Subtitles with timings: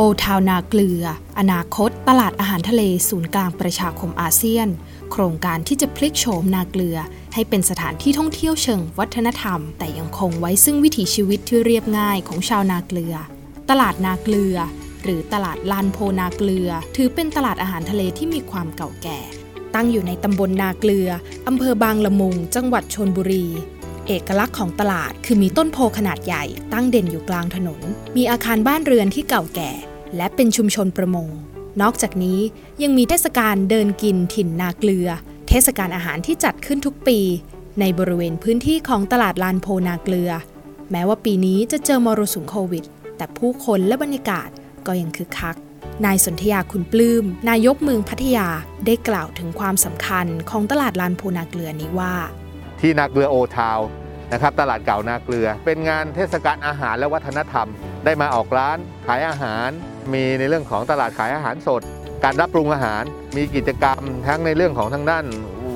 [0.00, 1.04] โอทาวนาเกลือ
[1.38, 4.68] อนาคต ตลาดอาหารทะเลศูนย์กลางประชาคมอาเซียน
[5.12, 6.96] โครงการที่จะพลิกโฉมนาเกลือ
[7.34, 13.14] ให้เป็นสถานที่ท่องเที่ยวเชิงวัฒนธรรม แต่ยังคงไว้ซึ่งวิถีชีวิตที่เรียบง่ายของชาวนาเกลือ
[13.70, 14.56] ตลาดนาเกลือ
[15.04, 19.18] หรือตลาดลานโพนาเกลือ ถือเป็นตลาดอาหารทะเลที่มีความเก่าแก่
[19.74, 21.08] ตั้งอยู่ในตำบลนาเกลือ
[21.46, 23.46] อำเภอบางละมุง จังหวัดชนบุรี
[24.08, 27.80] เอกลักษณ์ของตลาด คือมีต้นโพขนาดใหญ่ตั้งเด่นอยู่กลางถนน
[28.16, 29.70] มีอาคารบ้านเรือนที่เก่าแก่
[30.16, 31.28] และเป็นชุมชนประมง
[31.82, 32.40] นอกจากนี้
[32.82, 35.08] ยังมีเทศกาลเดินกินถิ่นนาเกลือ
[35.48, 37.20] เทศกาลอาหารที่จัดขึ้นทุกปี
[37.80, 40.30] ในบริเวณพื้นที่ของตลาดลานโพนาเกลือ
[40.90, 42.84] แม้ว่าปีนี้จะเจอมรสุมโควิด
[43.16, 44.48] แต่ผู้คนและบรรยากาศ
[44.86, 45.56] ก็ยังคึกคัก
[46.04, 48.48] นายสนธยาคุณปลื้ม นายกเมืองพัทยา
[48.86, 52.14] ได้กล่าวถึงความสำคัญของตลาดลานโพนาเกลือนี้ว่า
[52.80, 53.80] ที่นาเกลือโอทาว
[54.32, 57.68] นะครับตลาดเก่านาเกลือ เป็นงานเทศกาลอาหารและวัฒนธรรม
[58.04, 59.68] ได้มาออกร้านขายอาหาร
[60.12, 61.82] มีในเรื่องของตลาดขายอาหารสด
[62.24, 63.02] การรับปรุงอาหาร
[63.36, 65.24] มีกิจกรรมทั้งในเรื่องของทางด้าน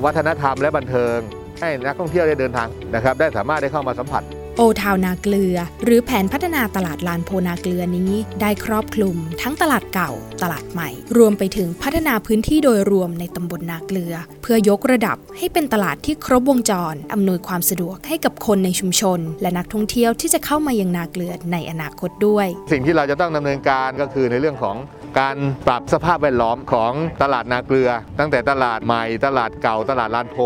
[0.05, 1.17] วัฒนธรรมและบันเทิง
[1.61, 4.23] ให้นักท่องเที่ยวได้เดินทางนะครับ ได้สามารถได้เข้ามาสัมผัส
[4.57, 10.11] โอทาวนาเกลือ หรือแผนพัฒนาตลาดลานโพนาเกลือนี้ ได้ครอบคลุมทั้งตลาดเก่า
[10.43, 24.75] ตลาดใหม่ รวมไปถึงพัฒนาพื้นที่โดยรวมในตำบลนาเกลือ เพื่อยกระดับให้เป็นตลาดที่ครบวงจร อำนวยความสะดวกให้กับคนในชุมชน และนักท่องเที่ยวที่จะเข้ามายังนาเกลือในอนาคตด้วย สิ่งที่เราจะต้องดำเนินการก็คือในเรื่องของ
[25.19, 30.37] การปรับสภาพแวดล้อมของตลาดนาเกลือ ตั้งแต่ตลาดใหม่ ตลาดเก่า ตลาดลานโพ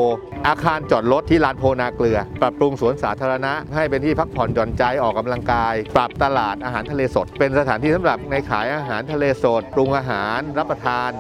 [0.48, 11.12] อาคารจอดรถที่ลานโพนาเกลือ ปรับปรุงสวนสาธารณะให้เป็นที่พักผ่อนหย่อนใจออกกำลังกาย ปรับตลาดอาหารทะเลสด เป็นสถานที่สำหรับในขายอาหารทะเลสด ปรุงอาหารรับประทาน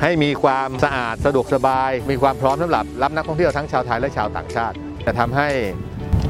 [0.00, 4.76] ให้มีความสะอาดสะดวกสบาย มีความพร้อมสำหรับรับนักท่องเที่ยวทั้งชาวไทยและชาวต่างชาติ
[5.06, 5.48] จะทำให้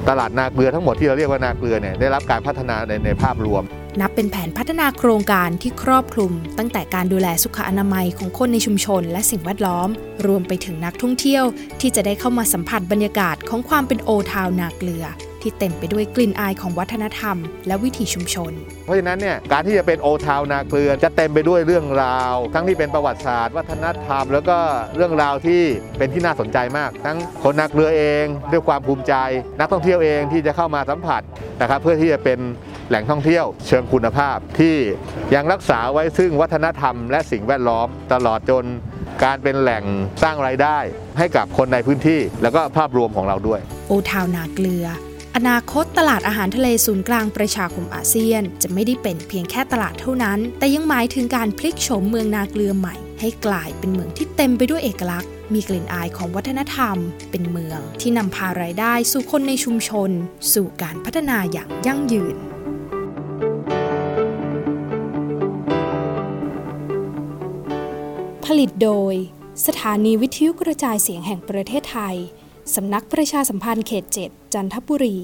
[0.09, 3.63] ตลาดนาเกลือทั้งหมดที่เราเรียกว่านาเกลือเนี่ยได้รับการพัฒนาในในภาพรวม
[4.01, 9.89] นับเป็นแผนพัฒนาโครงการที่ครอบคลุม ตั้งแต่การดูแลสุขอนามัยของคนในชุมชน และสิ่งแวดล้อม
[10.27, 11.45] รวมไปถึงนักท่องเที่ยว
[11.81, 15.05] ที่จะได้เข้ามาสัมผัสบรรยากาศของความเป็นโอทาวนาเกลือ
[15.47, 17.37] ที่เต็มไปด้วยกลิ่นอายของวัฒนธรรม
[17.67, 18.53] และวิถีชุมชน
[18.85, 24.59] เพราะฉะนั้นเนี่ยการที่จะเป็นโอทาวนาเกลือจะเต็มไปด้วยเรื่องราว ทั้งที่เป็นประวัติศาสตร์ วัฒนธรรม แล้วก็
[24.97, 25.63] เรื่องราวที่
[25.99, 29.15] เป็นที่น่าสนใจมาก ทั้งคนนาเกลือเองด้วยความภูมิใจ
[29.59, 31.23] นักท่องเที่ยวเองที่จะเข้ามาสัมผัส
[31.61, 32.39] นะครับเพื่อที่จะเป็น
[32.89, 34.77] แหล่งท่องเที่ยวเชิงคุณภาพที่
[35.35, 38.65] ยังรักษาไว้ซึ่งวัฒนธรรม และสิ่งแวดล้อมตลอดจน
[39.25, 39.85] การเป็นแหล่ง
[40.23, 40.79] สร้างรายได้
[41.19, 44.87] ให้กับคนในพื้นที่ แล้วก็ภาพรวมของเราด้วย โอทาวนาเกลือ
[45.37, 56.97] อนาคตตลาดอาหารทะเลศูนย์กลางประชาคมอาเซียน จะไม่ได้เป็นเพียงแค่ตลาดเท่านั้น แต่ยังหมายถึงการพลิกโฉมเมืองนาเกลือใหม่ ให้กลายเป็นเมืองที่เต็มไปด้วยเอกลักษณ์ มีกลิ่นอายของวัฒนธรรม
[57.31, 60.11] เป็นเมืองที่นำพารายได้สู่คนในชุมชน
[60.53, 62.37] สู่การพัฒนาอย่างยั่งยืน
[68.45, 69.15] ผลิตโดย
[69.67, 72.17] สถานีวิทยุกระจายเสียงแห่งประเทศไทย
[72.75, 75.17] สำนักประชาสัมพันธ์เขต 7 จันทบุรี